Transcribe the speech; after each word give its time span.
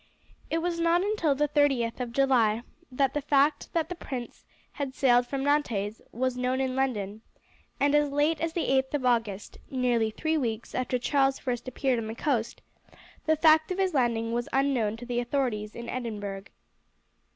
It 0.49 0.63
was 0.63 0.79
not 0.79 1.03
until 1.03 1.35
the 1.35 1.47
30th 1.47 1.99
of 1.99 2.11
July 2.11 2.63
that 2.91 3.13
the 3.13 3.21
fact 3.21 3.71
that 3.73 3.87
the 3.87 3.93
prince 3.93 4.45
had 4.71 4.95
sailed 4.95 5.27
from 5.27 5.43
Nantes 5.43 6.01
was 6.11 6.35
known 6.39 6.59
in 6.59 6.75
London, 6.75 7.21
and 7.79 7.93
as 7.93 8.09
late 8.09 8.41
as 8.41 8.53
the 8.53 8.67
8th 8.69 8.95
of 8.95 9.05
August, 9.05 9.59
nearly 9.69 10.09
three 10.09 10.39
weeks 10.39 10.73
after 10.73 10.97
Charles 10.97 11.37
first 11.37 11.67
appeared 11.67 11.99
on 11.99 12.07
the 12.07 12.15
coast, 12.15 12.63
the 13.27 13.35
fact 13.37 13.69
of 13.69 13.77
his 13.77 13.93
landing 13.93 14.31
was 14.31 14.49
unknown 14.51 14.97
to 14.97 15.05
the 15.05 15.19
authorities 15.19 15.75
in 15.75 15.87
Edinburgh. 15.87 16.45